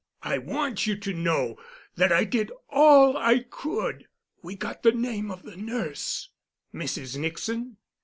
I 0.23 0.39
want 0.39 0.87
you 0.87 0.97
to 0.97 1.13
know 1.13 1.59
that 1.95 2.11
I 2.11 2.23
did 2.23 2.51
all 2.69 3.15
I 3.15 3.37
could. 3.37 4.07
We 4.41 4.55
got 4.55 4.81
the 4.81 4.91
name 4.93 5.29
of 5.29 5.43
the 5.43 5.55
nurse." 5.55 6.29
"Mrs. 6.73 7.19
Nixon?" 7.19 7.77